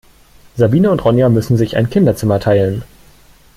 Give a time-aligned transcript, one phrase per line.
[0.57, 2.83] Sabine und Ronja müssen sich ein Kinderzimmer teilen.